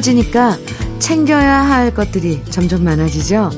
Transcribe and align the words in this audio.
추워지니까 0.00 0.58
챙겨야 0.98 1.62
할 1.62 1.94
것들이 1.94 2.42
점점 2.50 2.84
많아지죠? 2.84 3.50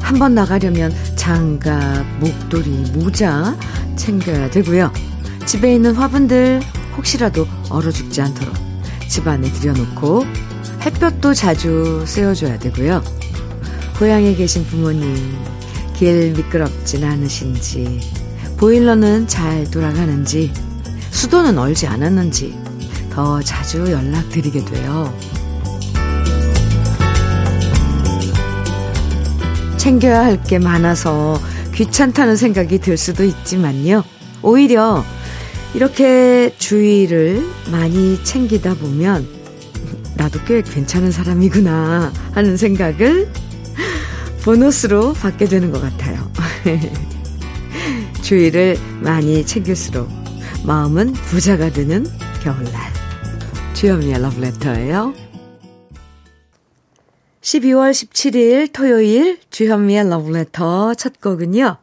한번 0.00 0.34
나가려면 0.34 0.94
장갑, 1.16 2.04
목도리, 2.20 2.70
모자 2.92 3.56
챙겨야 3.96 4.50
되고요. 4.50 4.92
집에 5.46 5.74
있는 5.74 5.94
화분들 5.94 6.60
혹시라도 6.96 7.46
얼어 7.70 7.90
죽지 7.90 8.20
않도록 8.22 8.54
집 9.08 9.26
안에 9.26 9.50
들여놓고 9.52 10.24
햇볕도 10.82 11.34
자주 11.34 12.04
쐬어줘야 12.06 12.58
되고요. 12.58 13.02
고향에 13.98 14.34
계신 14.34 14.64
부모님, 14.66 15.36
길 15.94 16.32
미끄럽진 16.32 17.04
않으신지, 17.04 18.00
보일러는 18.56 19.28
잘 19.28 19.68
돌아가는지, 19.70 20.52
수도는 21.10 21.58
얼지 21.58 21.86
않았는지 21.86 22.56
더 23.10 23.40
자주 23.40 23.90
연락드리게 23.90 24.64
돼요. 24.64 25.33
챙겨야 29.84 30.24
할 30.24 30.42
게 30.42 30.58
많아서 30.58 31.38
귀찮다는 31.74 32.36
생각이 32.36 32.78
들 32.78 32.96
수도 32.96 33.22
있지만요. 33.22 34.02
오히려 34.40 35.04
이렇게 35.74 36.54
주의를 36.56 37.46
많이 37.70 38.18
챙기다 38.24 38.76
보면 38.76 39.28
나도 40.16 40.40
꽤 40.46 40.62
괜찮은 40.62 41.10
사람이구나 41.10 42.14
하는 42.32 42.56
생각을 42.56 43.30
보너스로 44.42 45.12
받게 45.12 45.44
되는 45.44 45.70
것 45.70 45.82
같아요. 45.82 46.30
주의를 48.22 48.78
많이 49.02 49.44
챙길수록 49.44 50.08
마음은 50.64 51.12
부자가 51.12 51.68
되는 51.68 52.06
겨울날. 52.42 52.90
주현미의 53.74 54.22
러브레터예요. 54.22 55.23
12월 57.44 57.90
17일 57.90 58.72
토요일 58.72 59.38
주현미의 59.50 60.08
러브레터 60.08 60.94
첫 60.94 61.20
곡은요. 61.20 61.76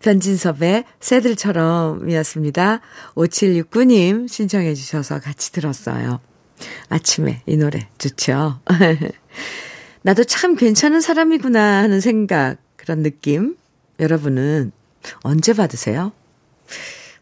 변진섭의 0.00 0.84
새들처럼이었습니다. 0.98 2.80
5769님 3.14 4.26
신청해 4.26 4.74
주셔서 4.74 5.20
같이 5.20 5.52
들었어요. 5.52 6.18
아침에 6.88 7.42
이 7.46 7.56
노래 7.56 7.88
좋죠. 7.96 8.58
나도 10.02 10.24
참 10.24 10.56
괜찮은 10.56 11.00
사람이구나 11.00 11.82
하는 11.82 12.00
생각, 12.00 12.56
그런 12.74 13.04
느낌. 13.04 13.56
여러분은 14.00 14.72
언제 15.22 15.52
받으세요? 15.52 16.10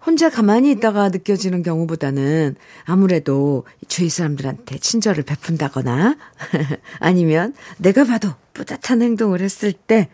혼자 0.04 0.28
가만히 0.28 0.70
있다가 0.72 1.08
느껴지는 1.10 1.62
경우보다는 1.62 2.56
아무래도 2.84 3.64
주위 3.86 4.08
사람들한테 4.08 4.78
친절을 4.78 5.22
베푼다거나 5.22 6.16
아니면 6.98 7.54
내가 7.78 8.04
봐도 8.04 8.30
뿌듯한 8.52 9.02
행동을 9.02 9.40
했을 9.40 9.72
때 9.72 10.08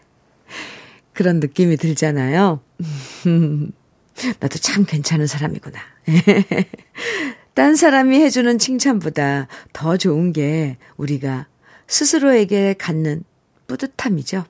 그런 1.12 1.40
느낌이 1.40 1.76
들잖아요. 1.78 2.60
나도 4.40 4.58
참 4.58 4.84
괜찮은 4.84 5.26
사람이구나. 5.26 5.78
딴 7.54 7.74
사람이 7.74 8.20
해주는 8.20 8.58
칭찬보다 8.58 9.48
더 9.72 9.96
좋은 9.96 10.32
게 10.32 10.76
우리가 10.96 11.46
스스로에게 11.88 12.74
갖는 12.74 13.24
뿌듯함이죠. 13.66 14.44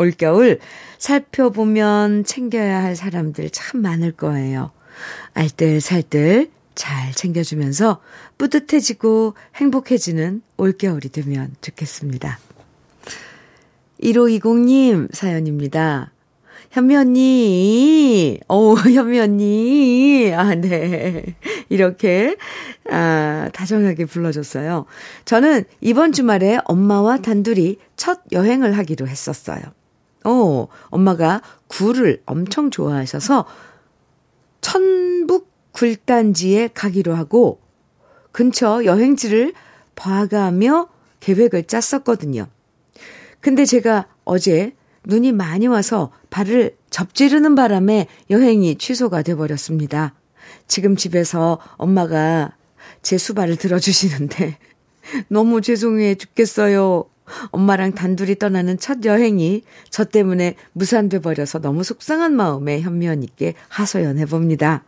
올겨울 0.00 0.58
살펴보면 0.96 2.24
챙겨야 2.24 2.82
할 2.82 2.96
사람들 2.96 3.50
참 3.50 3.82
많을 3.82 4.12
거예요. 4.12 4.70
알뜰살뜰 5.34 6.50
잘 6.74 7.12
챙겨주면서 7.12 8.00
뿌듯해지고 8.38 9.34
행복해지는 9.56 10.40
올겨울이 10.56 11.10
되면 11.10 11.54
좋겠습니다. 11.60 12.38
1520님 14.02 15.14
사연입니다. 15.14 16.12
현미 16.70 16.96
언니, 16.96 18.40
오, 18.48 18.76
현미 18.78 19.20
언니. 19.20 20.32
아, 20.32 20.54
네. 20.54 21.34
이렇게, 21.68 22.36
아, 22.88 23.50
다정하게 23.52 24.04
불러줬어요. 24.06 24.86
저는 25.24 25.64
이번 25.80 26.12
주말에 26.12 26.58
엄마와 26.64 27.18
단둘이 27.18 27.78
첫 27.96 28.20
여행을 28.32 28.78
하기로 28.78 29.08
했었어요. 29.08 29.60
어, 30.24 30.68
엄마가 30.88 31.42
굴을 31.68 32.22
엄청 32.26 32.70
좋아하셔서 32.70 33.46
천북 34.60 35.50
굴단지에 35.72 36.70
가기로 36.74 37.14
하고 37.14 37.60
근처 38.32 38.84
여행지를 38.84 39.52
봐가며 39.94 40.88
계획을 41.20 41.64
짰었거든요. 41.64 42.46
근데 43.40 43.64
제가 43.64 44.06
어제 44.24 44.74
눈이 45.04 45.32
많이 45.32 45.66
와서 45.66 46.12
발을 46.30 46.76
접지르는 46.90 47.54
바람에 47.54 48.06
여행이 48.28 48.76
취소가 48.76 49.22
돼버렸습니다. 49.22 50.14
지금 50.66 50.96
집에서 50.96 51.58
엄마가 51.76 52.56
제 53.02 53.18
수발을 53.18 53.56
들어주시는데 53.56 54.58
너무 55.28 55.60
죄송해 55.60 56.16
죽겠어요. 56.16 57.09
엄마랑 57.50 57.92
단둘이 57.92 58.36
떠나는 58.38 58.78
첫 58.78 59.04
여행이 59.04 59.62
저 59.90 60.04
때문에 60.04 60.54
무산돼 60.72 61.20
버려서 61.20 61.60
너무 61.60 61.84
속상한 61.84 62.34
마음에 62.34 62.80
현미 62.80 63.08
언니께 63.08 63.54
하소연해 63.68 64.26
봅니다. 64.26 64.84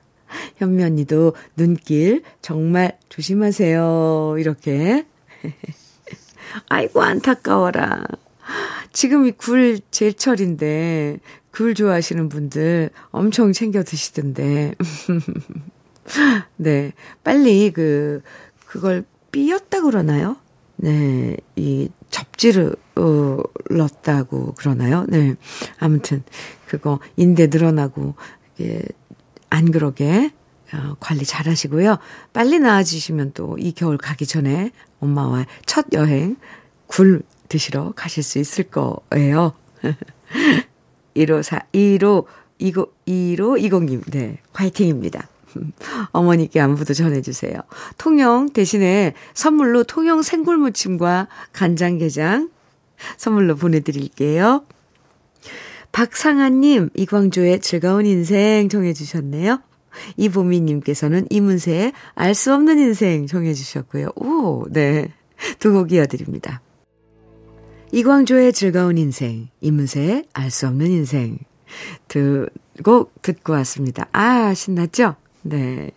현미 0.57 0.83
언니도 0.83 1.35
눈길 1.57 2.23
정말 2.41 2.99
조심하세요. 3.09 4.37
이렇게. 4.39 5.05
아이고 6.69 7.03
안타까워라. 7.03 8.05
지금 8.93 9.27
이 9.27 9.33
굴 9.33 9.81
제철인데 9.91 11.19
굴 11.51 11.75
좋아하시는 11.75 12.29
분들 12.29 12.91
엄청 13.11 13.53
챙겨 13.53 13.83
드시던데. 13.83 14.75
네. 16.57 16.93
빨리 17.25 17.71
그 17.73 18.23
그걸 18.67 19.05
삐었다 19.31 19.83
그러나요? 19.83 20.37
네. 20.83 21.37
이 21.55 21.89
접지를 22.11 22.75
어, 22.97 23.39
넣었다고 23.71 24.55
그러나요? 24.55 25.07
네. 25.09 25.37
아무튼 25.79 26.25
그거 26.67 26.99
인대 27.17 27.47
늘어나고 27.47 28.15
이게 28.59 28.83
안 29.49 29.71
그러게 29.71 30.33
어, 30.75 30.97
관리 30.99 31.25
잘 31.25 31.47
하시고요. 31.49 31.99
빨리 32.33 32.59
나아지시면 32.59 33.33
또 33.33 33.57
이 33.59 33.73
겨울 33.73 33.97
가기 33.97 34.27
전에 34.27 34.73
엄마와 35.01 35.47
첫 35.67 35.87
여행 35.93 36.37
굴 36.89 37.23
드시러 37.49 37.93
가실 37.95 38.23
수 38.25 38.39
있을 38.41 38.65
거예요. 38.65 39.53
154, 41.15 41.67
15, 41.73 42.27
20, 42.59 42.75
1520님, 43.07 44.11
네, 44.11 44.39
화이팅입니다. 44.53 45.29
어머니께 46.13 46.61
안부도 46.61 46.95
전해주세요. 46.95 47.55
통영 47.99 48.51
대신에 48.51 49.15
선물로 49.35 49.85
통영 49.85 50.23
생굴무침과 50.23 51.29
간장게장 51.53 52.51
선물로 53.17 53.57
보내드릴게요. 53.57 54.65
박상아님, 55.93 56.91
이광조의 56.95 57.61
즐거운 57.61 58.07
인생 58.07 58.69
정해주셨네요. 58.69 59.61
이보미님께서는 60.17 61.27
이문세의 61.29 61.93
알 62.15 62.35
수 62.35 62.55
없는 62.55 62.79
인생 62.79 63.27
정해주셨고요. 63.27 64.13
오, 64.17 64.67
네. 64.71 65.13
두 65.59 65.73
곡 65.73 65.93
이어드립니다. 65.93 66.63
이광조의 67.93 68.53
즐거운 68.55 68.97
인생, 68.97 69.49
이문세의 69.61 70.25
알 70.33 70.51
수 70.51 70.67
없는 70.67 70.87
인생. 70.91 71.39
두 72.09 72.49
곡 72.83 73.21
듣고 73.21 73.53
왔습니다. 73.53 74.07
아, 74.13 74.55
신났죠? 74.55 75.17
네. 75.43 75.91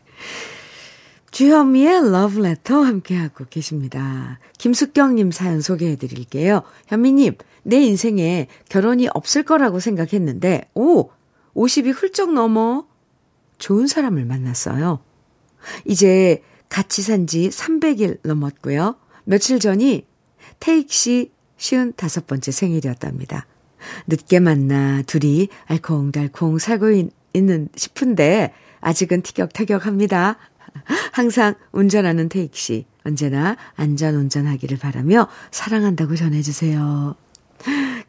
주현미의 1.32 2.12
러브레터 2.12 2.82
함께하고 2.82 3.46
계십니다. 3.50 4.40
김숙경님 4.58 5.32
사연 5.32 5.60
소개해 5.60 5.98
드릴게요. 5.98 6.64
현미님, 6.88 7.36
내 7.64 7.82
인생에 7.82 8.48
결혼이 8.70 9.10
없을 9.14 9.44
거라고 9.44 9.80
생각했는데, 9.80 10.70
오! 10.76 11.10
50이 11.56 11.94
훌쩍 11.94 12.34
넘어 12.34 12.86
좋은 13.58 13.88
사람을 13.88 14.26
만났어요. 14.26 15.00
이제 15.86 16.42
같이 16.70 17.02
산 17.02 17.28
지 17.28 17.50
300일 17.50 18.20
넘었고요. 18.24 18.96
며칠 19.24 19.60
전이 19.60 20.06
태익 20.60 20.92
씨 20.92 21.32
55번째 21.58 22.52
생일이었답니다. 22.52 23.46
늦게 24.08 24.40
만나 24.40 25.02
둘이 25.04 25.50
알콩달콩 25.66 26.60
살고 26.60 26.90
있, 26.92 27.10
는 27.34 27.68
싶은데 27.76 28.54
아직은 28.86 29.24
티격태격합니다. 29.24 30.38
항상 31.12 31.56
운전하는 31.72 32.30
태익 32.30 32.56
씨 32.56 32.86
언제나 33.04 33.58
안전 33.76 34.14
운전하기를 34.14 34.78
바라며 34.78 35.28
사랑한다고 35.50 36.16
전해주세요. 36.16 37.16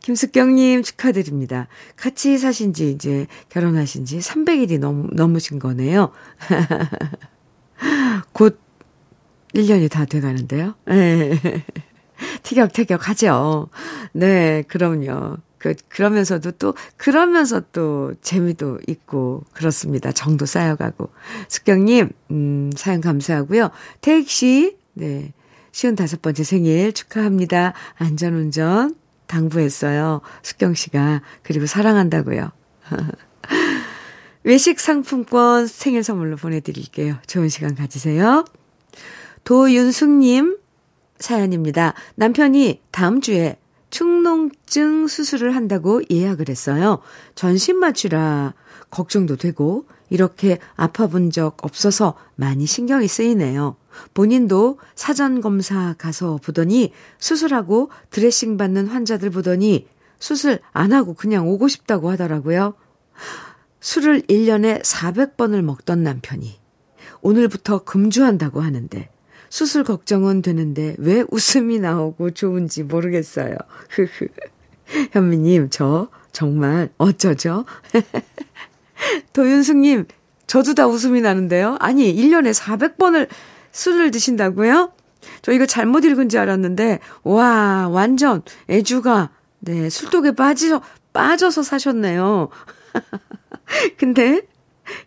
김숙경님 0.00 0.82
축하드립니다. 0.82 1.66
같이 1.96 2.36
사신 2.36 2.74
지 2.74 2.90
이제 2.90 3.26
결혼하신 3.48 4.04
지 4.04 4.18
300일이 4.18 4.78
넘, 4.78 5.08
넘으신 5.12 5.58
거네요. 5.58 6.12
곧 8.32 8.60
1년이 9.54 9.90
다 9.90 10.04
돼가는데요. 10.04 10.74
네. 10.84 11.40
티격태격 12.42 13.08
하죠. 13.08 13.70
네, 14.12 14.62
그럼요. 14.68 15.38
그, 15.66 15.74
그러면서도 15.88 16.52
또, 16.52 16.74
그러면서 16.96 17.60
또 17.72 18.14
재미도 18.22 18.80
있고, 18.86 19.44
그렇습니다. 19.52 20.12
정도 20.12 20.46
쌓여가고. 20.46 21.10
숙경님, 21.48 22.10
음, 22.30 22.70
사연 22.76 23.00
감사하고요. 23.00 23.70
씨, 24.26 24.76
네. 24.94 25.32
쉬운 25.72 25.94
다섯 25.94 26.22
번째 26.22 26.42
생일 26.42 26.92
축하합니다. 26.92 27.74
안전운전 27.96 28.96
당부했어요. 29.26 30.22
숙경 30.42 30.74
씨가. 30.74 31.22
그리고 31.42 31.66
사랑한다고요. 31.66 32.50
외식 34.44 34.78
상품권 34.80 35.66
생일 35.66 36.02
선물로 36.02 36.36
보내드릴게요. 36.36 37.16
좋은 37.26 37.48
시간 37.48 37.74
가지세요. 37.74 38.44
도윤숙님 39.44 40.58
사연입니다. 41.18 41.94
남편이 42.14 42.80
다음 42.90 43.20
주에 43.20 43.56
축농증 43.90 45.06
수술을 45.06 45.54
한다고 45.54 46.02
예약을 46.10 46.48
했어요. 46.48 47.00
전신 47.34 47.78
마취라 47.78 48.54
걱정도 48.90 49.36
되고 49.36 49.86
이렇게 50.10 50.58
아파 50.76 51.06
본 51.06 51.30
적 51.30 51.64
없어서 51.64 52.14
많이 52.36 52.66
신경이 52.66 53.08
쓰이네요. 53.08 53.76
본인도 54.14 54.78
사전 54.94 55.40
검사 55.40 55.94
가서 55.94 56.38
보더니 56.42 56.92
수술하고 57.18 57.90
드레싱 58.10 58.56
받는 58.56 58.86
환자들 58.86 59.30
보더니 59.30 59.88
수술 60.18 60.60
안 60.72 60.92
하고 60.92 61.14
그냥 61.14 61.48
오고 61.48 61.68
싶다고 61.68 62.10
하더라고요. 62.10 62.74
술을 63.80 64.22
1년에 64.22 64.82
400번을 64.82 65.62
먹던 65.62 66.02
남편이 66.02 66.58
오늘부터 67.22 67.84
금주한다고 67.84 68.60
하는데 68.60 69.10
수술 69.48 69.84
걱정은 69.84 70.42
되는데 70.42 70.94
왜 70.98 71.24
웃음이 71.30 71.78
나오고 71.78 72.32
좋은지 72.32 72.82
모르겠어요. 72.82 73.56
현미님, 75.12 75.68
저 75.70 76.08
정말 76.32 76.90
어쩌죠? 76.98 77.64
도윤숙님, 79.32 80.06
저도 80.46 80.74
다 80.74 80.86
웃음이 80.86 81.20
나는데요. 81.20 81.76
아니, 81.80 82.14
1년에 82.14 82.54
400번을 82.54 83.28
술을 83.72 84.10
드신다고요? 84.10 84.92
저 85.42 85.52
이거 85.52 85.66
잘못 85.66 86.04
읽은 86.04 86.28
줄 86.28 86.40
알았는데, 86.40 87.00
와, 87.24 87.88
완전 87.88 88.42
애주가, 88.70 89.30
네, 89.58 89.90
술독에 89.90 90.32
빠져, 90.32 90.80
빠져서 91.12 91.62
사셨네요. 91.62 92.48
근데, 93.98 94.42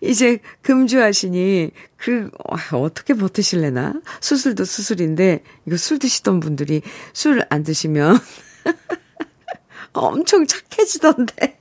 이제 0.02 0.40
금주하시니 0.62 1.72
그 1.98 2.30
어떻게 2.74 3.14
버티실래나? 3.14 3.94
수술도 4.22 4.66
수술인데 4.66 5.44
이거 5.66 5.78
술 5.78 6.00
드시던 6.00 6.40
분들이 6.40 6.82
술 7.14 7.42
안 7.50 7.64
드시면 7.64 8.18
엄청 9.94 10.46
착해지던데. 10.46 11.58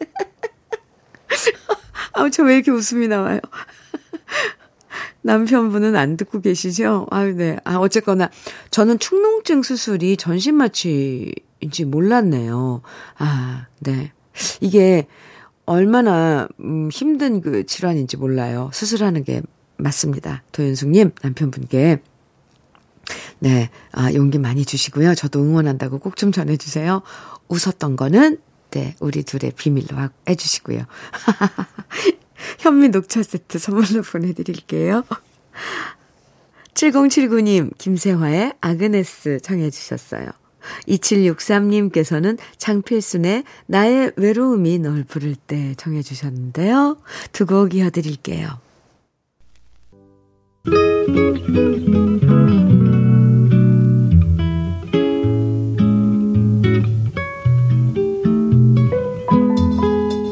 아, 2.12 2.28
저왜 2.30 2.54
이렇게 2.54 2.70
웃음이 2.70 3.08
나와요? 3.08 3.40
남편분은 5.22 5.96
안 5.96 6.16
듣고 6.16 6.40
계시죠? 6.40 7.06
아유, 7.10 7.34
네. 7.34 7.58
아, 7.64 7.76
어쨌거나, 7.76 8.30
저는 8.70 8.98
축농증 8.98 9.62
수술이 9.62 10.16
전신 10.16 10.54
마취인지 10.56 11.84
몰랐네요. 11.86 12.82
아, 13.18 13.66
네. 13.80 14.12
이게, 14.60 15.06
얼마나 15.68 16.48
음, 16.60 16.88
힘든 16.90 17.40
그 17.40 17.64
질환인지 17.66 18.16
몰라요. 18.16 18.70
수술하는 18.72 19.24
게 19.24 19.42
맞습니다. 19.76 20.42
도현숙님 20.52 21.12
남편분께 21.22 22.00
네, 23.40 23.70
아, 23.92 24.12
용기 24.12 24.38
많이 24.38 24.64
주시고요. 24.64 25.14
저도 25.14 25.40
응원한다고 25.42 25.98
꼭 25.98 26.16
좀 26.16 26.32
전해주세요. 26.32 27.02
웃었던 27.48 27.96
거는 27.96 28.38
네, 28.70 28.96
우리 29.00 29.22
둘의 29.22 29.52
비밀로 29.56 29.96
해주시고요. 30.28 30.80
현미 32.60 32.88
녹차 32.88 33.22
세트 33.22 33.58
선물로 33.58 34.02
보내드릴게요. 34.02 35.04
7079님, 36.74 37.76
김세화의 37.78 38.54
아그네스 38.60 39.40
청해 39.42 39.70
주셨어요. 39.70 40.28
2763님께서는 40.88 42.38
장필순의 42.56 43.44
나의 43.66 44.12
외로움이 44.16 44.78
널 44.78 45.04
부를 45.04 45.34
때 45.34 45.74
정해 45.76 46.02
주셨는데요. 46.02 46.98
두 47.32 47.46
곡 47.46 47.74
이어드릴게요. 47.74 48.48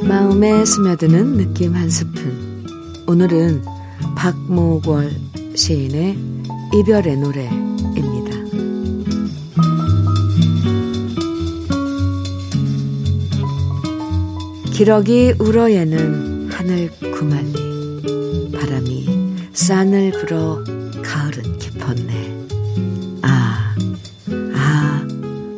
마음에 0.07 0.65
스며드는 0.65 1.37
느낌 1.37 1.75
한 1.75 1.89
스푼. 1.91 2.65
오늘은 3.07 3.63
박모월 4.17 5.11
시인의 5.55 6.17
이별의 6.75 7.17
노래 7.17 7.66
기러기 14.77 15.37
울어예는 15.39 16.51
하늘 16.53 16.91
구만리 17.11 18.53
바람이 18.53 19.09
싼을 19.55 20.13
불어 20.13 20.63
가을은 21.03 21.57
깊었네. 21.59 22.47
아, 23.23 23.75
아, 24.55 25.07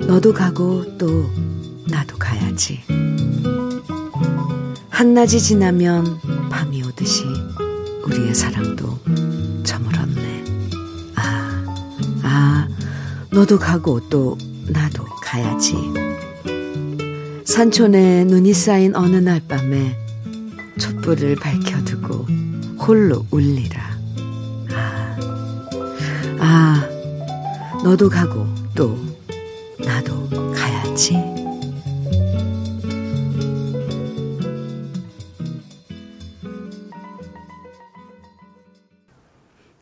너도 0.06 0.32
가고 0.32 0.96
또 0.98 1.28
나도 1.88 2.16
가야지. 2.16 2.80
한낮이 4.88 5.40
지나면 5.40 6.20
밤이 6.48 6.84
오듯이 6.84 7.24
우리의 8.04 8.32
사랑도 8.32 9.00
저물었네. 9.64 10.44
아, 11.16 11.64
아, 12.22 12.68
너도 13.32 13.58
가고 13.58 13.98
또 14.08 14.38
나도 14.68 15.04
가야지 15.20 15.74
산촌에 17.58 18.22
눈이 18.22 18.52
쌓인 18.52 18.94
어느 18.94 19.16
날 19.16 19.40
밤에 19.48 19.98
촛불을 20.78 21.34
밝혀두고 21.34 22.24
홀로 22.78 23.26
울리라. 23.32 23.98
아, 24.70 25.16
아, 26.38 26.88
너도 27.82 28.08
가고 28.08 28.46
또 28.76 28.96
나도 29.84 30.52
가야지. 30.54 31.16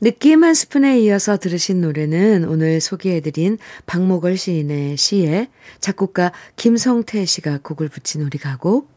느낌 0.06 0.44
한 0.44 0.54
스푼에 0.54 1.00
이어서 1.00 1.36
들으신 1.36 1.80
노래는 1.80 2.44
오늘 2.44 2.80
소개해드린 2.80 3.58
박목월 3.86 4.36
시인의 4.36 4.96
시에 4.96 5.48
작곡가 5.80 6.30
김성태 6.54 7.24
씨가 7.24 7.58
곡을 7.64 7.88
붙인 7.88 8.22
우리 8.22 8.38
가곡 8.38 8.88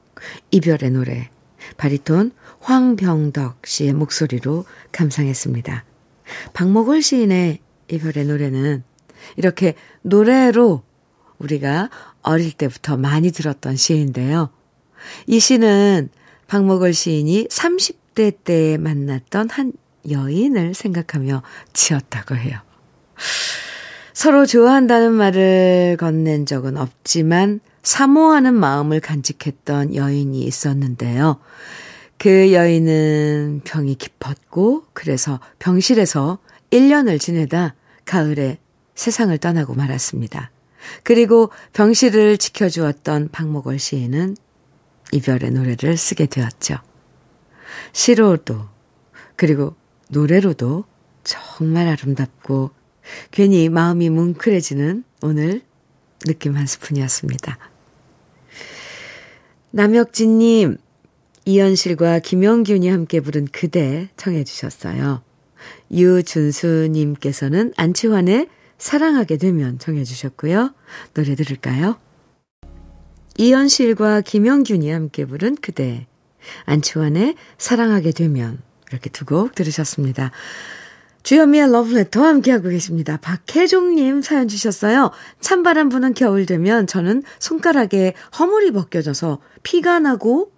이별의 0.52 0.92
노래 0.92 1.32
바리톤 1.78 2.32
황병덕 2.60 3.66
씨의 3.66 3.94
목소리로 3.94 4.66
감상했습니다. 4.92 5.84
박목월 6.54 7.02
시인의 7.02 7.58
이별의 7.92 8.28
노래는 8.28 8.84
이렇게 9.36 9.74
노래로 10.04 10.84
우리가 11.40 11.90
어릴 12.22 12.52
때부터 12.52 12.98
많이 12.98 13.32
들었던 13.32 13.78
시인데요. 13.78 14.52
이 15.26 15.40
시는 15.40 16.10
박목월 16.46 16.94
시인이 16.94 17.48
30대 17.48 18.44
때 18.44 18.78
만났던 18.78 19.50
한 19.50 19.74
여인을 20.10 20.74
생각하며 20.74 21.42
지었다고 21.74 22.36
해요. 22.36 22.60
서로 24.14 24.46
좋아한다는 24.46 25.14
말을 25.14 25.98
건넨 26.00 26.46
적은 26.46 26.78
없지만 26.78 27.62
사모하는 27.84 28.54
마음을 28.54 29.00
간직했던 29.00 29.96
여인이 29.96 30.44
있었는데요. 30.44 31.40
그 32.18 32.52
여인은 32.52 33.62
병이 33.64 33.96
깊었고 33.96 34.84
그래서 34.94 35.40
병실에서 35.60 36.40
1년을 36.72 37.20
지내다 37.20 37.76
가을에 38.06 38.58
세상을 38.96 39.38
떠나고 39.38 39.74
말았습니다. 39.74 40.52
그리고 41.04 41.50
병실을 41.74 42.38
지켜주었던 42.38 43.30
박목월 43.32 43.80
시인은 43.80 44.36
이별의 45.14 45.52
노래를 45.52 45.96
쓰게 45.96 46.26
되었죠. 46.26 46.76
시로도 47.94 48.68
그리고 49.36 49.76
노래로도 50.10 50.86
정말 51.24 51.88
아름답고 51.88 52.72
괜히 53.32 53.70
마음이 53.70 54.10
뭉클해지는 54.10 55.04
오늘 55.22 55.62
느낌 56.26 56.56
한 56.56 56.66
스푼이었습니다. 56.66 57.58
남혁진님, 59.72 60.78
이현실과 61.46 62.20
김영균이 62.20 62.90
함께 62.90 63.20
부른 63.20 63.48
그대 63.52 64.10
청해 64.18 64.44
주셨어요. 64.44 65.24
유준수님께서는 65.92 67.74
안치환의 67.78 68.50
사랑하게 68.78 69.38
되면 69.38 69.78
정해주셨고요. 69.78 70.74
노래 71.14 71.36
들을까요? 71.36 72.00
이현실과 73.38 74.22
김영균이 74.22 74.90
함께 74.90 75.26
부른 75.26 75.56
그대. 75.56 76.08
안치환의 76.66 77.36
사랑하게 77.58 78.12
되면 78.12 78.62
이렇게 78.92 79.10
두 79.10 79.26
곡 79.26 79.56
들으셨습니다. 79.56 80.32
주현미의 81.24 81.72
러브레터와 81.72 82.30
함께하고 82.30 82.70
계십니다. 82.70 83.18
박혜종님 83.18 84.22
사연 84.22 84.48
주셨어요. 84.48 85.12
찬바람 85.42 85.90
부는 85.90 86.14
겨울 86.14 86.46
되면 86.46 86.88
저는 86.88 87.24
손가락에 87.40 88.14
허물이 88.40 88.72
벗겨져서 88.72 89.40
피가 89.64 90.00
나고 90.00 90.52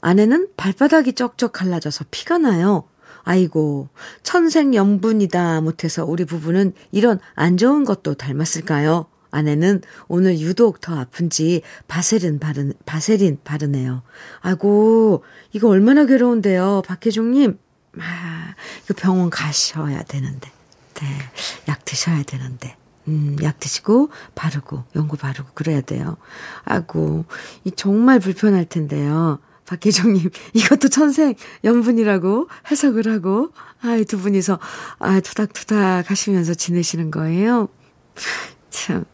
아내는 0.00 0.48
발바닥이 0.56 1.12
쩍쩍 1.12 1.52
갈라져서 1.52 2.06
피가 2.10 2.38
나요. 2.38 2.88
아이고, 3.24 3.88
천생연분이다 4.22 5.60
못해서 5.60 6.04
우리 6.04 6.24
부부는 6.24 6.72
이런 6.92 7.18
안 7.34 7.56
좋은 7.56 7.84
것도 7.84 8.14
닮았을까요? 8.14 9.06
아내는 9.32 9.82
오늘 10.08 10.38
유독 10.38 10.80
더 10.80 10.98
아픈지 10.98 11.62
바세린 11.88 12.38
바르, 12.38 12.72
바세린 12.86 13.38
바르네요. 13.44 14.02
아이고, 14.40 15.24
이거 15.52 15.68
얼마나 15.68 16.06
괴로운데요. 16.06 16.82
박혜종님, 16.86 17.58
아, 18.00 18.54
이거 18.84 18.94
병원 18.96 19.30
가셔야 19.30 20.02
되는데. 20.02 20.50
네, 20.94 21.06
약 21.68 21.84
드셔야 21.84 22.22
되는데. 22.22 22.76
음, 23.08 23.36
약 23.42 23.60
드시고, 23.60 24.10
바르고, 24.34 24.84
연고 24.96 25.16
바르고, 25.16 25.50
그래야 25.54 25.80
돼요. 25.80 26.16
아이고, 26.64 27.24
이 27.64 27.70
정말 27.70 28.18
불편할 28.18 28.64
텐데요. 28.64 29.38
박혜정님, 29.66 30.30
이것도 30.54 30.88
천생 30.88 31.34
연분이라고 31.64 32.48
해석을 32.70 33.08
하고, 33.12 33.50
아이, 33.80 34.04
두 34.04 34.18
분이서, 34.18 34.58
아, 34.98 35.20
투닥투닥 35.20 36.10
하시면서 36.10 36.54
지내시는 36.54 37.10
거예요. 37.10 37.68
참. 38.70 39.04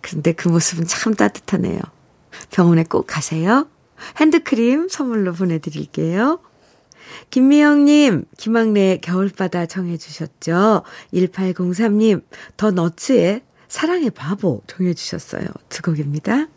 근데 0.00 0.32
그 0.32 0.48
모습은 0.48 0.86
참 0.86 1.14
따뜻하네요. 1.14 1.80
병원에 2.50 2.84
꼭 2.84 3.06
가세요. 3.06 3.68
핸드크림 4.18 4.88
선물로 4.88 5.34
보내드릴게요. 5.34 6.40
김미영님, 7.30 8.24
김학래 8.36 8.98
겨울바다 9.02 9.66
정해주셨죠? 9.66 10.82
1803님, 11.14 12.22
더 12.56 12.70
너츠의 12.70 13.42
사랑의 13.68 14.10
바보 14.10 14.62
정해주셨어요. 14.66 15.46
두 15.68 15.82
곡입니다. 15.82 16.48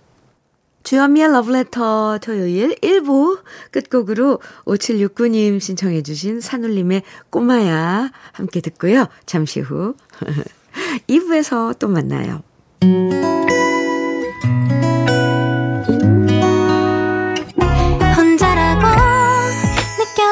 주현미의 0.83 1.31
러브레터 1.31 2.19
토요일 2.21 2.75
1부 2.75 3.41
끝곡으로 3.71 4.39
5769님 4.65 5.59
신청해주신 5.59 6.41
산울림의 6.41 7.03
꼬마야 7.29 8.11
함께 8.33 8.59
듣고요. 8.59 9.07
잠시 9.25 9.61
후 9.61 9.95
2부에서 11.07 11.77
또 11.79 11.87
만나요. 11.87 12.43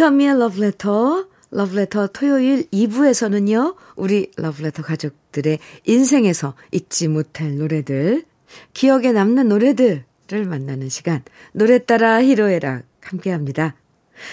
주현미의 0.00 0.38
러브레터, 0.38 1.26
러브레터 1.50 2.06
토요일 2.06 2.66
2부에서는요, 2.70 3.76
우리 3.96 4.30
러브레터 4.38 4.82
가족들의 4.82 5.58
인생에서 5.84 6.54
잊지 6.72 7.08
못할 7.08 7.58
노래들, 7.58 8.24
기억에 8.72 9.12
남는 9.12 9.48
노래들을 9.48 10.46
만나는 10.46 10.88
시간, 10.88 11.22
노래 11.52 11.84
따라 11.84 12.22
희로애락 12.22 12.84
함께 13.02 13.30
합니다. 13.30 13.74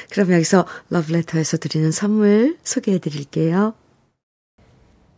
그럼 0.09 0.31
여기서 0.31 0.65
러브레터에서 0.89 1.57
드리는 1.57 1.91
선물 1.91 2.57
소개해 2.63 2.99
드릴게요. 2.99 3.73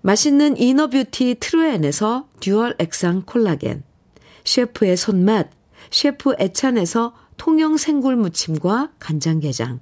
맛있는 0.02 0.58
inner 0.58 0.93
beauty 0.93 1.36
트루엔에서 1.40 2.28
dual 2.40 2.74
액상 2.80 3.22
콜라겐, 3.28 3.84
셰프의 4.46 4.98
손맛, 4.98 5.52
셰프 5.92 6.34
애찬에서 6.40 7.14
통영 7.38 7.78
생굴 7.78 8.16
무침과 8.16 8.94
간장게장, 8.98 9.82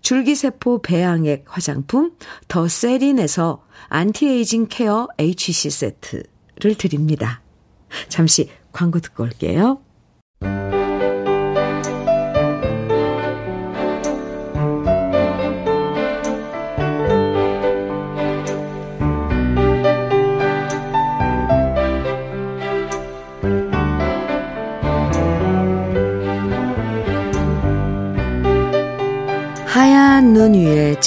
줄기세포 0.00 0.82
배양액 0.82 1.44
화장품 1.48 2.12
더 2.46 2.68
세린에서 2.68 3.64
anti-aging 3.88 4.66
care 4.68 5.08
HC 5.18 5.70
세트를 5.70 6.74
드립니다. 6.78 7.42
잠시 8.08 8.50
광고 8.72 9.00
듣고 9.00 9.24
올게요. 9.24 9.80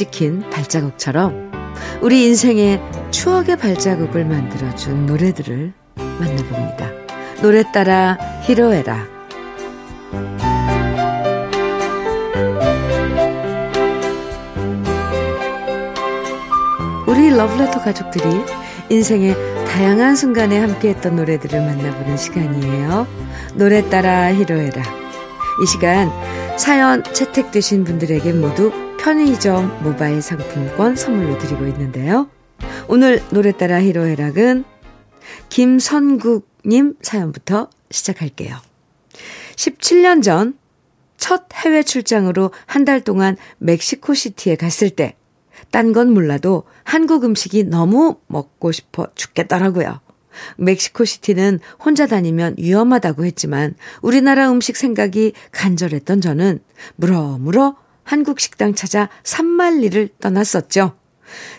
찍힌 0.01 0.49
발자국처럼 0.49 1.51
우리 2.01 2.25
인생의 2.25 2.81
추억의 3.11 3.57
발자국을 3.57 4.25
만들어준 4.25 5.05
노래들을 5.05 5.73
만나봅니다. 5.95 6.89
노래 7.43 7.63
따라 7.71 8.17
히로에라. 8.41 9.05
우리 17.05 17.29
러브레터 17.29 17.83
가족들이 17.83 18.25
인생의 18.89 19.35
다양한 19.67 20.15
순간에 20.15 20.57
함께했던 20.57 21.15
노래들을 21.15 21.59
만나보는 21.59 22.17
시간이에요. 22.17 23.05
노래 23.53 23.87
따라 23.87 24.33
히로에라. 24.33 24.81
이 24.81 25.65
시간 25.67 26.11
사연 26.57 27.03
채택되신 27.03 27.83
분들에게 27.83 28.33
모두 28.33 28.80
편의점 29.01 29.83
모바일 29.83 30.21
상품권 30.21 30.95
선물로 30.95 31.37
드리고 31.39 31.65
있는데요. 31.67 32.29
오늘 32.87 33.21
노래 33.31 33.51
따라 33.51 33.81
히로에락은 33.81 34.63
김선국님 35.49 36.95
사연부터 37.01 37.69
시작할게요. 37.89 38.57
17년 39.55 40.23
전 40.23 40.61
첫 41.21 41.43
해외 41.53 41.83
출장으로 41.83 42.51
한 42.65 42.83
달 42.83 42.99
동안 43.01 43.37
멕시코 43.59 44.15
시티에 44.15 44.55
갔을 44.55 44.89
때, 44.89 45.15
딴 45.69 45.93
건 45.93 46.11
몰라도 46.11 46.63
한국 46.83 47.23
음식이 47.23 47.65
너무 47.65 48.17
먹고 48.25 48.71
싶어 48.71 49.07
죽겠더라고요. 49.13 50.01
멕시코 50.57 51.05
시티는 51.05 51.59
혼자 51.79 52.07
다니면 52.07 52.55
위험하다고 52.57 53.23
했지만 53.25 53.75
우리나라 54.01 54.51
음식 54.51 54.75
생각이 54.75 55.33
간절했던 55.51 56.21
저는 56.21 56.59
물어물어 56.95 57.75
한국 58.03 58.39
식당 58.39 58.73
찾아 58.73 59.09
산말리를 59.23 60.09
떠났었죠. 60.19 60.95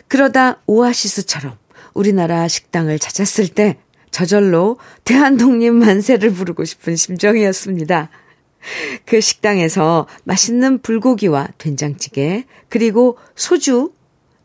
그러다 0.09 0.61
오아시스처럼 0.67 1.57
우리나라 1.95 2.49
식당을 2.49 2.99
찾았을 2.99 3.49
때 3.49 3.79
저절로 4.11 4.79
대한독립 5.05 5.73
만세를 5.73 6.33
부르고 6.33 6.65
싶은 6.65 6.97
심정이었습니다. 6.97 8.11
그 9.07 9.21
식당에서 9.21 10.07
맛있는 10.25 10.81
불고기와 10.83 11.49
된장찌개, 11.59 12.45
그리고 12.69 13.19
소주 13.35 13.93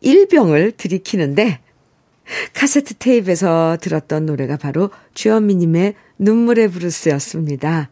1병을 0.03 0.77
들이키는데 0.77 1.59
카세트 2.53 2.95
테이프에서 2.95 3.77
들었던 3.81 4.25
노래가 4.25 4.57
바로 4.57 4.89
주현미님의 5.13 5.95
눈물의 6.17 6.69
브루스였습니다. 6.69 7.89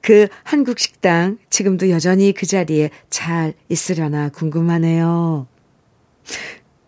그 0.00 0.28
한국 0.42 0.78
식당 0.78 1.38
지금도 1.50 1.90
여전히 1.90 2.32
그 2.32 2.46
자리에 2.46 2.90
잘 3.08 3.54
있으려나 3.68 4.28
궁금하네요. 4.30 5.46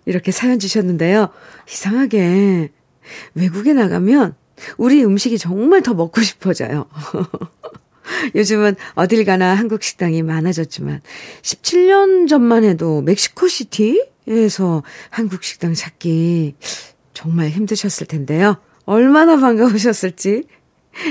이렇게 0.04 0.32
사연 0.32 0.58
주셨는데요. 0.58 1.28
이상하게 1.68 2.70
외국에 3.34 3.72
나가면 3.72 4.34
우리 4.76 5.04
음식이 5.04 5.38
정말 5.38 5.82
더 5.82 5.94
먹고 5.94 6.22
싶어져요. 6.22 6.86
요즘은 8.34 8.76
어딜 8.94 9.24
가나 9.24 9.54
한국 9.54 9.82
식당이 9.82 10.22
많아졌지만 10.22 11.00
17년 11.42 12.28
전만 12.28 12.64
해도 12.64 13.00
멕시코 13.02 13.48
시티에서 13.48 14.82
한국 15.10 15.44
식당 15.44 15.74
찾기 15.74 16.54
정말 17.14 17.48
힘드셨을 17.48 18.06
텐데요. 18.06 18.56
얼마나 18.84 19.36
반가우셨을지 19.36 20.44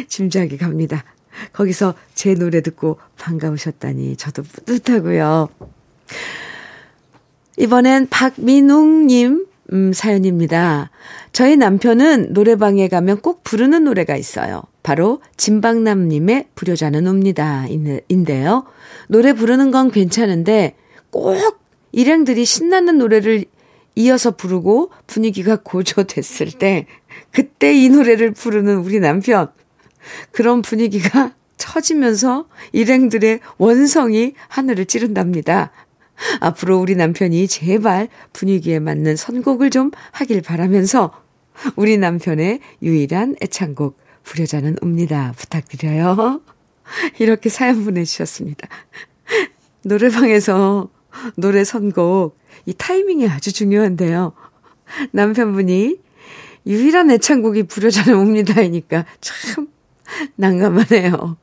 짐작이 0.07 0.57
갑니다. 0.57 1.03
거기서 1.53 1.93
제 2.13 2.33
노래 2.33 2.61
듣고 2.61 2.97
반가우셨다니 3.17 4.15
저도 4.17 4.43
뿌듯하고요. 4.43 5.49
이번엔 7.57 8.07
박민웅님 8.09 9.45
음, 9.73 9.93
사연입니다. 9.93 10.89
저희 11.31 11.55
남편은 11.55 12.33
노래방에 12.33 12.87
가면 12.89 13.21
꼭 13.21 13.43
부르는 13.43 13.85
노래가 13.85 14.17
있어요. 14.17 14.63
바로 14.83 15.21
진박남님의 15.37 16.47
부려자는 16.55 17.07
옵니다. 17.07 17.65
인데요. 18.09 18.65
노래 19.07 19.33
부르는 19.33 19.71
건 19.71 19.91
괜찮은데 19.91 20.75
꼭 21.09 21.59
일행들이 21.93 22.43
신나는 22.45 22.97
노래를 22.97 23.45
이어서 23.95 24.31
부르고 24.31 24.91
분위기가 25.07 25.57
고조됐을 25.61 26.51
때 26.53 26.85
그때 27.31 27.73
이 27.73 27.89
노래를 27.89 28.31
부르는 28.31 28.77
우리 28.77 28.99
남편. 28.99 29.49
그런 30.31 30.61
분위기가 30.61 31.33
처지면서 31.57 32.47
일행들의 32.71 33.39
원성이 33.57 34.33
하늘을 34.47 34.85
찌른답니다. 34.85 35.71
앞으로 36.39 36.79
우리 36.79 36.95
남편이 36.95 37.47
제발 37.47 38.07
분위기에 38.33 38.79
맞는 38.79 39.15
선곡을 39.15 39.69
좀 39.69 39.91
하길 40.11 40.41
바라면서 40.41 41.11
우리 41.75 41.97
남편의 41.97 42.59
유일한 42.81 43.35
애창곡 43.41 43.99
부려자는 44.23 44.77
옵니다. 44.81 45.33
부탁드려요. 45.37 46.41
이렇게 47.19 47.49
사연 47.49 47.83
보내주셨습니다. 47.83 48.67
노래방에서 49.83 50.89
노래 51.35 51.63
선곡, 51.63 52.37
이 52.65 52.73
타이밍이 52.73 53.27
아주 53.27 53.51
중요한데요. 53.51 54.33
남편분이 55.11 55.99
유일한 56.67 57.09
애창곡이 57.11 57.63
부려자는 57.63 58.19
옵니다이니까 58.19 59.05
참 59.19 59.67
난감하네요. 60.35 61.37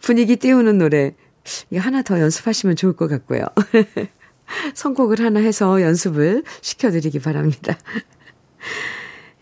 분위기 0.00 0.36
띄우는 0.36 0.78
노래. 0.78 1.14
이거 1.70 1.80
하나 1.80 2.02
더 2.02 2.20
연습하시면 2.20 2.76
좋을 2.76 2.94
것 2.94 3.08
같고요. 3.08 3.44
선곡을 4.74 5.20
하나 5.20 5.40
해서 5.40 5.80
연습을 5.80 6.42
시켜드리기 6.60 7.20
바랍니다. 7.20 7.76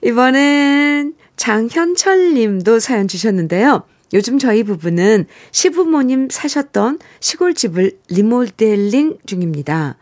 이번엔 0.03 1.15
장현철 1.37 2.35
님도 2.35 2.79
사연 2.79 3.09
주셨는데요. 3.09 3.85
요즘 4.15 4.39
저희 4.39 4.63
부부는 4.63 5.27
시부모님 5.51 6.29
사셨던 6.31 6.99
시골집을 7.21 7.99
리모델링 8.09 9.19
중입니다. 9.27 9.97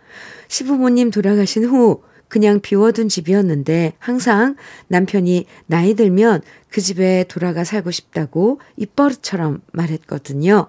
시부모님 0.49 1.11
돌아가신 1.11 1.65
후 1.65 2.03
그냥 2.29 2.61
비워둔 2.61 3.09
집이었는데 3.09 3.95
항상 3.99 4.57
남편이 4.89 5.47
나이 5.67 5.95
들면 5.95 6.43
그 6.69 6.81
집에 6.81 7.25
돌아가 7.29 7.65
살고 7.65 7.91
싶다고 7.91 8.61
입버릇처럼 8.77 9.63
말했거든요. 9.73 10.69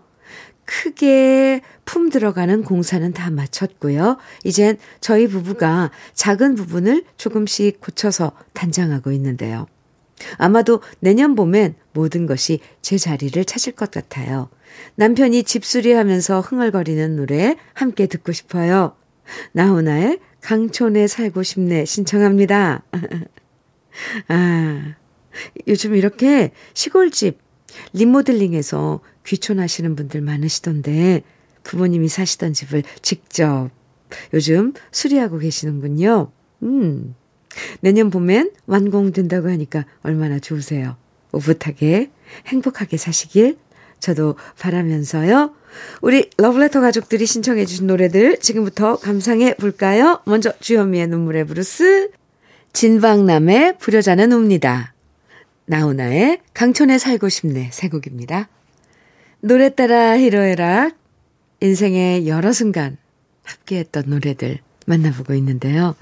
크게 0.65 1.61
품 1.85 2.09
들어가는 2.09 2.63
공사는 2.63 3.13
다 3.13 3.31
마쳤고요. 3.31 4.17
이젠 4.43 4.77
저희 4.99 5.27
부부가 5.27 5.91
작은 6.13 6.55
부분을 6.55 7.05
조금씩 7.15 7.79
고쳐서 7.79 8.33
단장하고 8.53 9.11
있는데요. 9.13 9.65
아마도 10.37 10.81
내년 10.99 11.35
봄엔 11.35 11.75
모든 11.93 12.25
것이 12.25 12.59
제 12.81 12.97
자리를 12.97 13.43
찾을 13.45 13.73
것 13.73 13.91
같아요. 13.91 14.49
남편이 14.95 15.43
집수리 15.43 15.93
하면서 15.93 16.41
흥얼거리는 16.41 17.15
노래 17.15 17.55
함께 17.73 18.07
듣고 18.07 18.31
싶어요. 18.33 18.95
나훈아의 19.53 20.19
강촌에 20.41 21.07
살고 21.07 21.43
싶네 21.43 21.85
신청합니다. 21.85 22.83
아, 24.27 24.95
요즘 25.67 25.95
이렇게 25.95 26.51
시골집 26.73 27.39
리모델링해서 27.93 29.01
귀촌하시는 29.25 29.95
분들 29.95 30.21
많으시던데 30.21 31.23
부모님이 31.63 32.07
사시던 32.07 32.53
집을 32.53 32.83
직접 33.01 33.69
요즘 34.33 34.73
수리하고 34.91 35.37
계시는군요. 35.37 36.31
음. 36.63 37.15
내년 37.81 38.09
봄엔 38.09 38.51
완공된다고 38.67 39.49
하니까 39.49 39.85
얼마나 40.03 40.39
좋으세요. 40.39 40.95
오붓하게 41.31 42.11
행복하게 42.47 42.97
사시길 42.97 43.57
저도 43.99 44.35
바라면서요. 44.59 45.53
우리 46.01 46.29
러브레터 46.37 46.81
가족들이 46.81 47.25
신청해 47.25 47.65
주신 47.65 47.87
노래들 47.87 48.39
지금부터 48.39 48.97
감상해 48.97 49.55
볼까요? 49.55 50.21
먼저 50.25 50.53
주현미의 50.59 51.07
눈물의 51.07 51.45
브루스, 51.45 52.11
진방남의 52.73 53.77
불효자는 53.79 54.31
웁니다. 54.33 54.93
나훈아의 55.65 56.41
강촌에 56.53 56.97
살고 56.97 57.29
싶네 57.29 57.69
세 57.71 57.89
곡입니다. 57.89 58.49
노래 59.41 59.69
따라 59.69 60.17
희로애락 60.17 60.95
인생의 61.59 62.27
여러 62.27 62.51
순간 62.51 62.97
함께했던 63.43 64.03
노래들 64.07 64.59
만나보고 64.85 65.33
있는데요. 65.35 65.95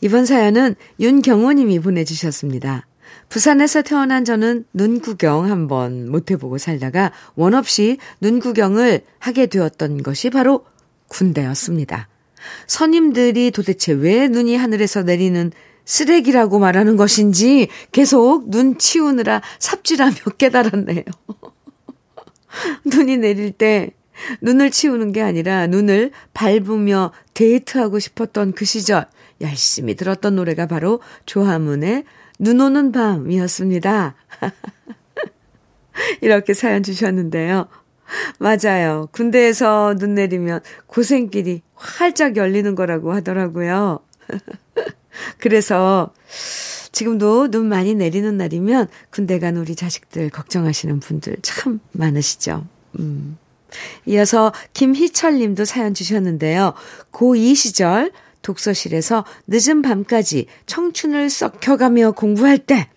이번 0.00 0.26
사연은 0.26 0.74
윤경호 1.00 1.52
님이 1.52 1.78
보내주셨습니다. 1.78 2.86
부산에서 3.28 3.82
태어난 3.82 4.24
저는 4.24 4.64
눈 4.72 5.00
구경 5.00 5.50
한번 5.50 6.10
못 6.10 6.30
해보고 6.30 6.58
살다가 6.58 7.12
원 7.34 7.54
없이 7.54 7.98
눈 8.20 8.40
구경을 8.40 9.02
하게 9.18 9.46
되었던 9.46 10.02
것이 10.02 10.30
바로 10.30 10.64
군대였습니다. 11.08 12.08
선임들이 12.66 13.50
도대체 13.52 13.92
왜 13.92 14.28
눈이 14.28 14.56
하늘에서 14.56 15.02
내리는 15.02 15.52
쓰레기라고 15.84 16.58
말하는 16.58 16.96
것인지 16.96 17.68
계속 17.90 18.48
눈 18.50 18.78
치우느라 18.78 19.42
삽질하며 19.58 20.16
깨달았네요. 20.38 21.04
눈이 22.84 23.18
내릴 23.18 23.52
때 23.52 23.90
눈을 24.40 24.70
치우는 24.70 25.12
게 25.12 25.22
아니라 25.22 25.66
눈을 25.66 26.12
밟으며 26.34 27.12
데이트하고 27.34 27.98
싶었던 27.98 28.52
그 28.52 28.64
시절 28.64 29.06
열심히 29.40 29.94
들었던 29.94 30.36
노래가 30.36 30.66
바로 30.66 31.00
조하문의 31.26 32.04
눈 32.42 32.60
오는 32.60 32.90
밤이었습니다. 32.90 34.16
이렇게 36.20 36.54
사연 36.54 36.82
주셨는데요. 36.82 37.68
맞아요. 38.40 39.08
군대에서 39.12 39.94
눈 39.96 40.16
내리면 40.16 40.60
고생길이 40.86 41.62
활짝 41.76 42.36
열리는 42.36 42.74
거라고 42.74 43.12
하더라고요. 43.12 44.00
그래서 45.38 46.12
지금도 46.90 47.48
눈 47.52 47.66
많이 47.66 47.94
내리는 47.94 48.36
날이면 48.36 48.88
군대 49.10 49.38
간 49.38 49.56
우리 49.56 49.76
자식들 49.76 50.28
걱정하시는 50.30 50.98
분들 50.98 51.36
참 51.42 51.78
많으시죠. 51.92 52.66
음. 52.98 53.38
이어서 54.04 54.52
김희철 54.72 55.38
님도 55.38 55.64
사연 55.64 55.94
주셨는데요. 55.94 56.74
고2 57.12 57.54
시절 57.54 58.10
독서실에서 58.42 59.24
늦은 59.46 59.82
밤까지 59.82 60.46
청춘을 60.66 61.30
썩혀가며 61.30 62.12
공부할 62.12 62.58
때 62.58 62.88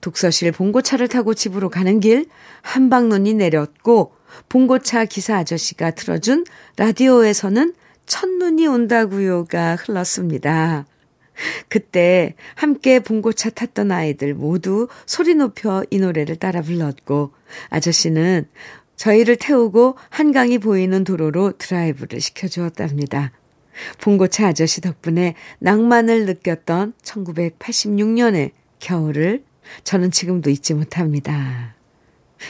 독서실 0.00 0.52
봉고차를 0.52 1.08
타고 1.08 1.34
집으로 1.34 1.68
가는 1.68 2.00
길 2.00 2.26
한방눈이 2.62 3.34
내렸고 3.34 4.14
봉고차 4.48 5.04
기사 5.04 5.36
아저씨가 5.36 5.92
틀어준 5.92 6.44
라디오에서는 6.76 7.74
첫눈이 8.06 8.66
온다구요가 8.66 9.76
흘렀습니다. 9.76 10.86
그때 11.68 12.34
함께 12.54 13.00
봉고차 13.00 13.50
탔던 13.50 13.92
아이들 13.92 14.34
모두 14.34 14.88
소리 15.06 15.34
높여 15.34 15.84
이 15.90 15.98
노래를 15.98 16.36
따라 16.36 16.60
불렀고 16.60 17.32
아저씨는 17.70 18.46
저희를 18.96 19.36
태우고 19.36 19.96
한강이 20.10 20.58
보이는 20.58 21.04
도로로 21.04 21.52
드라이브를 21.56 22.20
시켜주었답니다. 22.20 23.32
봉고차 24.00 24.48
아저씨 24.48 24.80
덕분에 24.80 25.34
낭만을 25.58 26.26
느꼈던 26.26 26.94
1986년의 27.02 28.52
겨울을 28.78 29.44
저는 29.84 30.10
지금도 30.10 30.50
잊지 30.50 30.74
못합니다. 30.74 31.74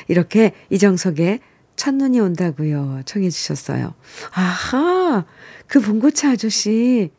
이렇게 0.09 0.53
이정석의 0.71 1.41
첫눈이 1.77 2.21
온다고요. 2.21 3.03
청해 3.05 3.31
주셨어요. 3.31 3.95
아하, 4.33 5.25
그 5.67 5.81
봉고차 5.81 6.33
아저씨 6.33 7.11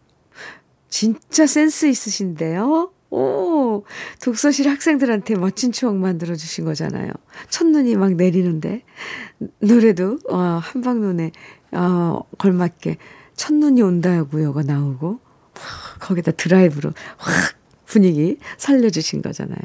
진짜 0.88 1.48
센스 1.48 1.88
있으신데요? 1.88 2.92
오, 3.10 3.84
독서실 4.22 4.70
학생들한테 4.70 5.36
멋진 5.36 5.72
추억 5.72 5.98
만들어 5.98 6.36
주신 6.36 6.64
거잖아요. 6.64 7.12
첫눈이 7.50 7.96
막 7.96 8.14
내리는데 8.14 8.84
노래도 9.60 10.18
어, 10.30 10.38
한방눈에 10.62 11.32
어, 11.74 12.22
걸맞게 12.38 12.98
첫눈이 13.36 13.82
온다고요가 13.82 14.64
나오고 14.64 15.20
거기다 16.00 16.32
드라이브로 16.32 16.94
확 17.18 17.56
분위기 17.86 18.38
살려주신 18.58 19.22
거잖아요. 19.22 19.60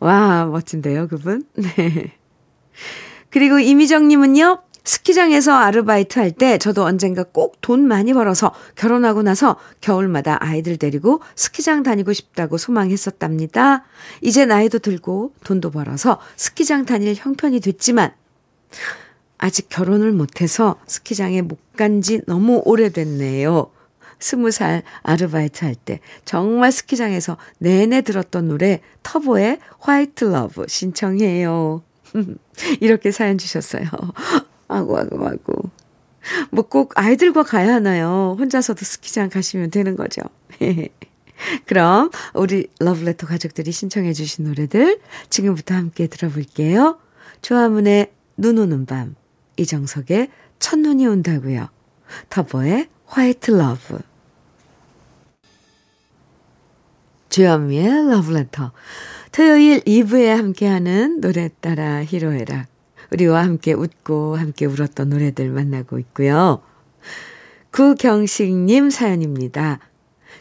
와, 0.00 0.46
멋진데요, 0.46 1.08
그분? 1.08 1.44
네. 1.54 2.12
그리고 3.30 3.58
이미정님은요, 3.58 4.62
스키장에서 4.82 5.52
아르바이트 5.52 6.18
할 6.18 6.32
때 6.32 6.56
저도 6.56 6.84
언젠가 6.84 7.22
꼭 7.22 7.60
돈 7.60 7.86
많이 7.86 8.14
벌어서 8.14 8.52
결혼하고 8.74 9.22
나서 9.22 9.56
겨울마다 9.82 10.38
아이들 10.40 10.78
데리고 10.78 11.20
스키장 11.36 11.82
다니고 11.82 12.14
싶다고 12.14 12.56
소망했었답니다. 12.56 13.84
이제 14.22 14.46
나이도 14.46 14.78
들고 14.78 15.34
돈도 15.44 15.70
벌어서 15.70 16.18
스키장 16.36 16.86
다닐 16.86 17.14
형편이 17.14 17.60
됐지만 17.60 18.12
아직 19.40 19.68
결혼을 19.68 20.12
못해서 20.12 20.76
스키장에 20.86 21.42
못 21.42 21.58
간 21.76 22.02
지 22.02 22.20
너무 22.26 22.60
오래됐네요. 22.66 23.70
스무 24.18 24.50
살 24.50 24.82
아르바이트 25.02 25.64
할 25.64 25.74
때 25.74 26.00
정말 26.26 26.72
스키장에서 26.72 27.38
내내 27.58 28.02
들었던 28.02 28.48
노래 28.48 28.80
터보의 29.02 29.58
화이트 29.78 30.24
러브 30.26 30.66
신청해요. 30.68 31.82
이렇게 32.82 33.10
사연 33.12 33.38
주셨어요. 33.38 33.84
아고, 34.68 34.98
아고, 34.98 35.26
아고. 35.26 35.70
뭐 36.50 36.64
꼭 36.68 36.92
아이들과 36.96 37.44
가야 37.44 37.72
하나요? 37.74 38.36
혼자서도 38.38 38.84
스키장 38.84 39.30
가시면 39.30 39.70
되는 39.70 39.96
거죠. 39.96 40.20
그럼 41.64 42.10
우리 42.34 42.66
러브레터 42.78 43.26
가족들이 43.26 43.72
신청해 43.72 44.12
주신 44.12 44.44
노래들 44.44 45.00
지금부터 45.30 45.74
함께 45.74 46.06
들어볼게요. 46.08 46.98
조하문의 47.40 48.12
눈 48.36 48.58
오는 48.58 48.84
밤, 48.84 49.14
이정석의 49.60 50.30
첫눈이 50.58 51.06
온다고요. 51.06 51.68
터보의 52.30 52.88
화이트 53.06 53.52
러브. 53.52 54.00
주현미의 57.28 58.10
러브레터. 58.10 58.72
토요일 59.32 59.80
2부에 59.80 60.26
함께하는 60.34 61.20
노래 61.20 61.48
따라 61.60 62.02
희로애락. 62.02 62.66
우리와 63.12 63.42
함께 63.44 63.72
웃고 63.72 64.36
함께 64.36 64.66
울었던 64.66 65.10
노래들 65.10 65.50
만나고 65.50 65.98
있고요. 65.98 66.62
구경식님 67.70 68.90
사연입니다. 68.90 69.78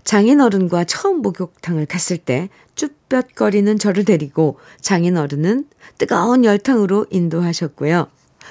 장인어른과 0.03 0.85
처음 0.85 1.21
목욕탕을 1.21 1.85
갔을 1.85 2.17
때 2.17 2.49
쭈뼛거리는 2.75 3.77
저를 3.77 4.05
데리고 4.05 4.57
장인어른은 4.81 5.65
뜨거운 5.97 6.45
열탕으로 6.45 7.07
인도하셨고요. 7.09 8.07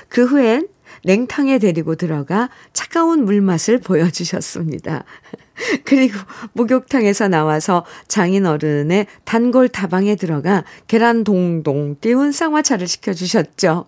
그 0.08 0.24
후엔 0.24 0.68
냉탕에 1.04 1.58
데리고 1.58 1.94
들어가 1.94 2.50
차가운 2.72 3.24
물맛을 3.24 3.78
보여주셨습니다. 3.78 5.04
그리고 5.84 6.18
목욕탕에서 6.52 7.28
나와서 7.28 7.84
장인어른의 8.08 9.06
단골 9.24 9.68
다방에 9.68 10.16
들어가 10.16 10.64
계란 10.86 11.24
동동 11.24 11.96
띄운 12.00 12.32
쌍화차를 12.32 12.86
시켜주셨죠. 12.86 13.86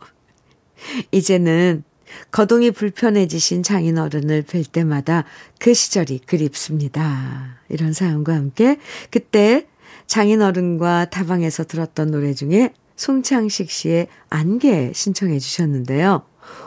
이제는 1.13 1.85
거동이 2.31 2.71
불편해지신 2.71 3.63
장인어른을 3.63 4.43
뵐 4.43 4.65
때마다 4.65 5.25
그 5.59 5.75
시절이 5.75 6.21
그립습니다. 6.27 7.59
이런 7.69 7.93
사연과 7.93 8.35
함께 8.35 8.79
그때 9.11 9.67
장인어른과 10.07 11.07
다방에서 11.11 11.65
들었던 11.65 12.11
노래 12.11 12.35
중에 12.35 12.73
송창식 13.01 13.71
씨의 13.71 14.09
안개 14.29 14.93
신청해 14.95 15.39
주셨는데요. 15.39 16.21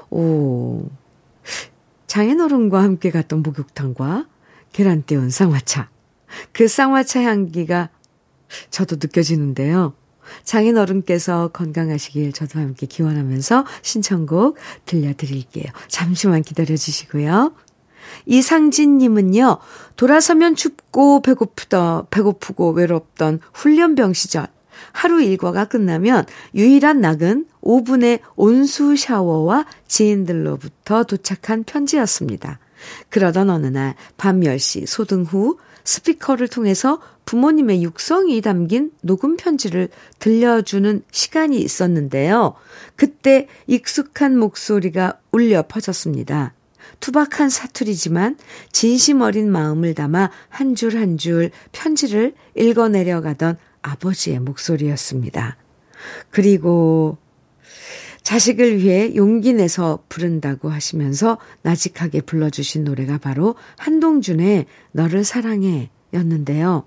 오, 0.09 0.89
장인어른과 2.07 2.81
함께 2.81 3.11
갔던 3.11 3.43
목욕탕과 3.43 4.27
계란 4.71 5.03
띄운 5.03 5.29
쌍화차. 5.29 5.91
그 6.51 6.67
쌍화차 6.67 7.21
향기가 7.21 7.89
저도 8.71 8.95
느껴지는데요. 8.95 9.93
장인어른께서 10.43 11.49
건강하시길 11.49 12.33
저도 12.33 12.59
함께 12.59 12.87
기원하면서 12.87 13.65
신청곡 13.83 14.57
들려드릴게요. 14.85 15.65
잠시만 15.87 16.41
기다려 16.41 16.75
주시고요. 16.75 17.53
이상진님은요, 18.25 19.59
돌아서면 19.97 20.55
춥고 20.55 21.21
배고프더, 21.21 22.07
배고프고 22.09 22.71
외롭던 22.71 23.39
훈련병 23.53 24.13
시절, 24.13 24.47
하루 24.93 25.21
일과가 25.21 25.65
끝나면 25.65 26.25
유일한 26.56 27.01
낙은 27.01 27.47
5분의 27.62 28.19
온수 28.36 28.95
샤워와 28.95 29.65
지인들로부터 29.88 31.03
도착한 31.03 31.63
편지였습니다. 31.65 32.60
그러던 33.10 33.49
어느 33.49 33.67
날 33.67 33.95
밤 34.17 34.41
10시 34.41 34.86
소등 34.88 35.23
후 35.23 35.58
스피커를 35.84 36.47
통해서 36.47 37.01
부모님의 37.25 37.84
육성이 37.84 38.39
담긴 38.41 38.91
녹음 39.01 39.36
편지를 39.36 39.89
들려주는 40.19 41.03
시간이 41.12 41.60
있었는데요. 41.60 42.53
그때 42.95 43.47
익숙한 43.67 44.38
목소리가 44.38 45.19
울려 45.32 45.63
퍼졌습니다. 45.67 46.53
투박한 46.99 47.49
사투리지만 47.49 48.38
진심 48.71 49.21
어린 49.21 49.51
마음을 49.51 49.93
담아 49.93 50.29
한 50.49 50.75
줄 50.75 50.95
한 50.95 51.17
줄 51.17 51.51
편지를 51.71 52.34
읽어내려가던 52.56 53.58
아버지의 53.83 54.39
목소리였습니다. 54.39 55.57
그리고 56.31 57.17
자식을 58.23 58.77
위해 58.79 59.13
용기 59.15 59.53
내서 59.53 60.03
부른다고 60.09 60.69
하시면서 60.69 61.37
나직하게 61.61 62.21
불러주신 62.21 62.85
노래가 62.85 63.17
바로 63.17 63.55
한동준의 63.77 64.65
너를 64.91 65.23
사랑해 65.23 65.89
였는데요. 66.13 66.85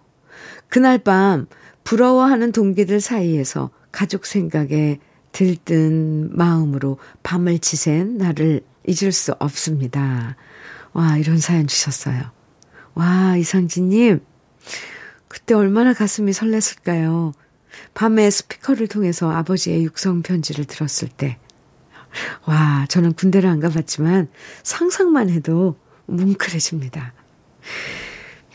그날 0.68 0.98
밤 0.98 1.46
부러워하는 1.84 2.52
동기들 2.52 3.00
사이에서 3.00 3.70
가족 3.92 4.26
생각에 4.26 4.98
들뜬 5.32 6.30
마음으로 6.34 6.98
밤을 7.22 7.58
지샌 7.58 8.16
나를 8.16 8.62
잊을 8.86 9.12
수 9.12 9.32
없습니다. 9.38 10.36
와, 10.92 11.18
이런 11.18 11.38
사연 11.38 11.66
주셨어요. 11.66 12.22
와, 12.94 13.36
이상진님. 13.36 14.20
그때 15.28 15.54
얼마나 15.54 15.92
가슴이 15.92 16.32
설렜을까요? 16.32 17.32
밤에 17.94 18.30
스피커를 18.30 18.88
통해서 18.88 19.30
아버지의 19.30 19.84
육성 19.84 20.22
편지를 20.22 20.64
들었을 20.64 21.08
때. 21.08 21.38
와, 22.46 22.86
저는 22.88 23.12
군대를 23.12 23.48
안 23.48 23.60
가봤지만 23.60 24.28
상상만 24.62 25.28
해도 25.30 25.76
뭉클해집니다. 26.06 27.12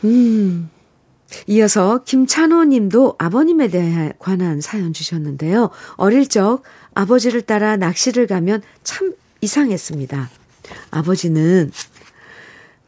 음. 0.06 0.70
이어서 1.48 2.04
김찬호 2.04 2.66
님도 2.66 3.16
아버님에 3.18 3.70
대해 3.70 4.12
관한 4.20 4.60
사연 4.60 4.92
주셨는데요. 4.92 5.70
어릴 5.96 6.28
적 6.28 6.64
아버지를 6.94 7.42
따라 7.42 7.78
낚시를 7.78 8.28
가면 8.28 8.62
참 8.84 9.14
이상했습니다. 9.40 10.30
아버지는 10.92 11.72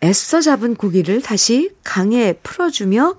애써 0.03 0.41
잡은 0.41 0.75
고기를 0.75 1.21
다시 1.21 1.71
강에 1.83 2.33
풀어주며 2.43 3.15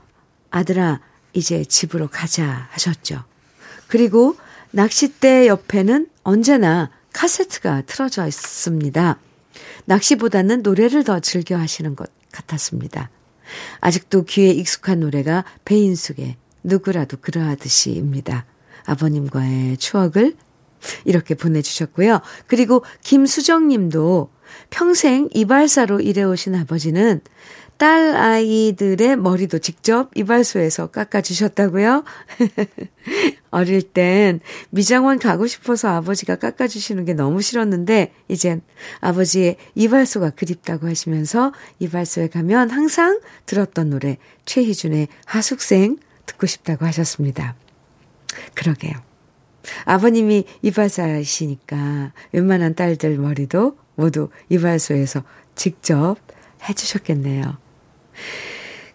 아들아, 0.54 1.00
이제 1.32 1.64
집으로 1.64 2.06
가자 2.06 2.68
하셨죠. 2.70 3.24
그리고 3.88 4.36
낚싯대 4.70 5.48
옆에는 5.48 6.08
언제나 6.22 6.90
카세트가 7.12 7.82
틀어져 7.86 8.24
있습니다. 8.28 9.18
낚시보다는 9.86 10.62
노래를 10.62 11.02
더 11.02 11.18
즐겨 11.18 11.56
하시는 11.56 11.96
것 11.96 12.08
같았습니다. 12.30 13.10
아직도 13.80 14.24
귀에 14.26 14.50
익숙한 14.50 15.00
노래가 15.00 15.44
배인숙의 15.64 16.36
누구라도 16.62 17.16
그러하듯이입니다. 17.20 18.46
아버님과의 18.86 19.76
추억을 19.78 20.36
이렇게 21.04 21.34
보내주셨고요. 21.34 22.20
그리고 22.46 22.84
김수정 23.02 23.66
님도 23.66 24.30
평생 24.70 25.28
이발사로 25.34 26.00
일해오신 26.00 26.54
아버지는 26.54 27.20
딸 27.76 28.14
아이들의 28.14 29.16
머리도 29.16 29.58
직접 29.58 30.10
이발소에서 30.14 30.88
깎아주셨다고요? 30.88 32.04
어릴 33.50 33.82
땐 33.82 34.40
미장원 34.70 35.18
가고 35.18 35.46
싶어서 35.46 35.88
아버지가 35.88 36.36
깎아주시는 36.36 37.04
게 37.04 37.14
너무 37.14 37.42
싫었는데, 37.42 38.12
이젠 38.28 38.62
아버지의 39.00 39.56
이발소가 39.74 40.30
그립다고 40.30 40.88
하시면서 40.88 41.52
이발소에 41.78 42.28
가면 42.28 42.70
항상 42.70 43.20
들었던 43.46 43.90
노래, 43.90 44.18
최희준의 44.44 45.08
하숙생 45.24 45.98
듣고 46.26 46.46
싶다고 46.46 46.86
하셨습니다. 46.86 47.54
그러게요. 48.54 48.94
아버님이 49.84 50.44
이발사이시니까 50.62 52.12
웬만한 52.32 52.74
딸들 52.74 53.18
머리도 53.18 53.76
모두 53.94 54.28
이발소에서 54.48 55.22
직접 55.54 56.16
해주셨겠네요. 56.68 57.63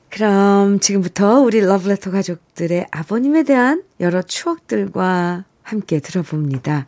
그럼 0.10 0.80
지금부터 0.80 1.40
우리 1.40 1.62
러브레터 1.62 2.12
가족들의 2.12 2.88
아버님에 2.92 3.44
대한 3.44 3.84
여러 4.00 4.22
추억들과 4.22 5.46
함께 5.62 6.00
들어봅니다. 6.00 6.88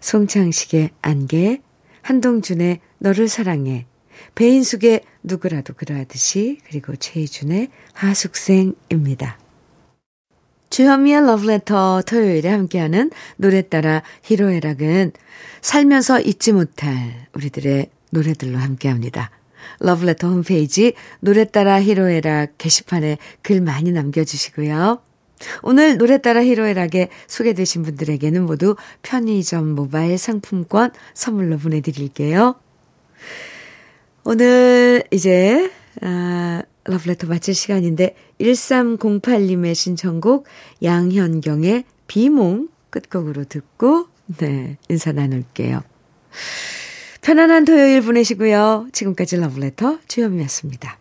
송창식의 0.00 0.90
안개, 1.02 1.60
한동준의 2.02 2.80
너를 2.98 3.28
사랑해, 3.28 3.86
배인숙의 4.34 5.00
누구라도 5.22 5.74
그러하듯이, 5.74 6.58
그리고 6.68 6.94
최희준의 6.94 7.68
하숙생입니다. 7.92 9.38
주현미의 10.70 11.26
러브레터 11.26 12.02
토요일에 12.06 12.48
함께하는 12.48 13.10
노래 13.36 13.62
따라 13.62 14.02
히로에락은 14.22 15.12
살면서 15.60 16.20
잊지 16.20 16.52
못할 16.52 17.26
우리들의 17.34 17.90
노래들로 18.10 18.56
함께합니다. 18.56 19.30
러브레터 19.80 20.28
홈페이지 20.28 20.94
노래 21.20 21.44
따라 21.44 21.80
히로에락 21.80 22.58
게시판에 22.58 23.18
글 23.42 23.60
많이 23.60 23.92
남겨주시고요. 23.92 25.00
오늘 25.62 25.96
노래 25.96 26.18
따라 26.18 26.42
히로에락에 26.42 27.08
소개되신 27.26 27.82
분들에게는 27.82 28.44
모두 28.44 28.76
편의점 29.02 29.70
모바일 29.70 30.18
상품권 30.18 30.90
선물로 31.14 31.58
보내드릴게요. 31.58 32.56
오늘 34.24 35.02
이제 35.10 35.70
아, 36.02 36.62
러브레터 36.84 37.26
마칠 37.26 37.54
시간인데 37.54 38.14
1308님의 38.40 39.74
신청곡 39.74 40.46
양현경의 40.82 41.84
비몽 42.06 42.68
끝곡으로 42.90 43.44
듣고 43.44 44.08
네 44.38 44.76
인사 44.88 45.12
나눌게요. 45.12 45.82
편안한 47.22 47.64
토요일 47.64 48.02
보내시고요. 48.02 48.88
지금까지 48.92 49.36
러브레터 49.36 49.98
주현미였습니다. 50.08 50.99